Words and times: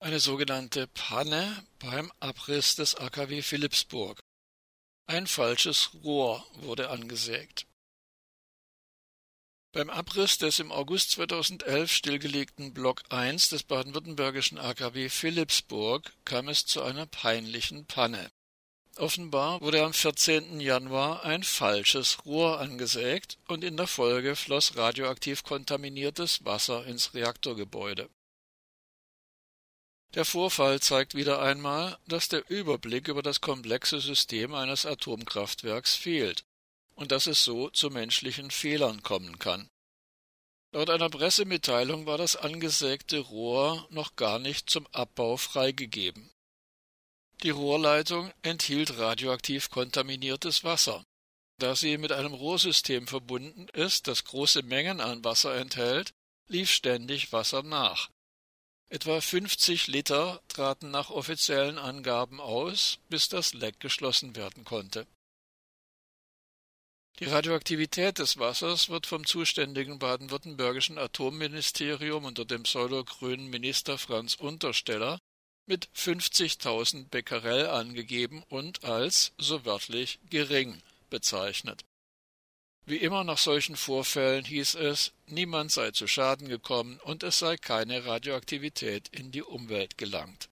eine 0.00 0.20
sogenannte 0.20 0.86
Panne 0.88 1.66
beim 1.78 2.12
Abriss 2.20 2.76
des 2.76 2.94
AKW 2.94 3.42
Philippsburg. 3.42 4.20
Ein 5.06 5.26
falsches 5.26 5.90
Rohr 6.02 6.46
wurde 6.54 6.90
angesägt. 6.90 7.66
Beim 9.72 9.90
Abriss 9.90 10.38
des 10.38 10.60
im 10.60 10.70
August 10.70 11.10
2011 11.12 11.90
stillgelegten 11.90 12.72
Block 12.72 13.02
1 13.08 13.48
des 13.48 13.64
baden-württembergischen 13.64 14.56
AKW 14.56 15.08
Philippsburg 15.08 16.12
kam 16.24 16.48
es 16.48 16.64
zu 16.64 16.82
einer 16.82 17.06
peinlichen 17.06 17.84
Panne. 17.86 18.30
Offenbar 18.96 19.60
wurde 19.60 19.82
am 19.82 19.92
14. 19.92 20.60
Januar 20.60 21.24
ein 21.24 21.42
falsches 21.42 22.24
Rohr 22.24 22.60
angesägt 22.60 23.38
und 23.48 23.64
in 23.64 23.76
der 23.76 23.88
Folge 23.88 24.36
floss 24.36 24.76
radioaktiv 24.76 25.42
kontaminiertes 25.42 26.44
Wasser 26.44 26.86
ins 26.86 27.12
Reaktorgebäude. 27.12 28.08
Der 30.14 30.24
Vorfall 30.24 30.80
zeigt 30.80 31.16
wieder 31.16 31.42
einmal, 31.42 31.98
dass 32.06 32.28
der 32.28 32.48
Überblick 32.48 33.08
über 33.08 33.22
das 33.22 33.40
komplexe 33.40 34.00
System 34.00 34.54
eines 34.54 34.86
Atomkraftwerks 34.86 35.96
fehlt 35.96 36.44
und 36.94 37.10
dass 37.10 37.26
es 37.26 37.42
so 37.42 37.68
zu 37.70 37.90
menschlichen 37.90 38.52
Fehlern 38.52 39.02
kommen 39.02 39.40
kann. 39.40 39.68
Laut 40.72 40.88
einer 40.88 41.10
Pressemitteilung 41.10 42.06
war 42.06 42.16
das 42.16 42.36
angesägte 42.36 43.18
Rohr 43.18 43.86
noch 43.90 44.14
gar 44.14 44.38
nicht 44.38 44.70
zum 44.70 44.86
Abbau 44.88 45.36
freigegeben. 45.36 46.30
Die 47.42 47.50
Rohrleitung 47.50 48.32
enthielt 48.42 48.98
radioaktiv 48.98 49.70
kontaminiertes 49.70 50.62
Wasser. 50.62 51.04
Da 51.58 51.74
sie 51.74 51.98
mit 51.98 52.12
einem 52.12 52.32
Rohrsystem 52.32 53.06
verbunden 53.06 53.68
ist, 53.72 54.06
das 54.08 54.24
große 54.24 54.62
Mengen 54.62 55.00
an 55.00 55.24
Wasser 55.24 55.56
enthält, 55.56 56.12
lief 56.48 56.70
ständig 56.70 57.32
Wasser 57.32 57.62
nach. 57.62 58.10
Etwa 58.94 59.20
50 59.20 59.88
Liter 59.88 60.40
traten 60.46 60.92
nach 60.92 61.10
offiziellen 61.10 61.78
Angaben 61.78 62.40
aus, 62.40 63.00
bis 63.08 63.28
das 63.28 63.52
Leck 63.52 63.80
geschlossen 63.80 64.36
werden 64.36 64.64
konnte. 64.64 65.04
Die 67.18 67.24
Radioaktivität 67.24 68.20
des 68.20 68.38
Wassers 68.38 68.90
wird 68.90 69.08
vom 69.08 69.26
zuständigen 69.26 69.98
baden-württembergischen 69.98 70.96
Atomministerium 70.96 72.24
unter 72.24 72.44
dem 72.44 72.62
pseudo-grünen 72.62 73.50
Minister 73.50 73.98
Franz 73.98 74.36
Untersteller 74.36 75.18
mit 75.66 75.88
50.000 75.96 77.08
Becquerel 77.08 77.66
angegeben 77.66 78.44
und 78.48 78.84
als, 78.84 79.32
so 79.38 79.64
wörtlich, 79.64 80.20
gering 80.30 80.80
bezeichnet. 81.10 81.84
Wie 82.86 82.98
immer 82.98 83.24
nach 83.24 83.38
solchen 83.38 83.76
Vorfällen 83.76 84.44
hieß 84.44 84.74
es, 84.74 85.12
niemand 85.26 85.72
sei 85.72 85.90
zu 85.90 86.06
Schaden 86.06 86.48
gekommen 86.48 87.00
und 87.04 87.22
es 87.22 87.38
sei 87.38 87.56
keine 87.56 88.04
Radioaktivität 88.04 89.08
in 89.08 89.30
die 89.30 89.42
Umwelt 89.42 89.96
gelangt 89.96 90.50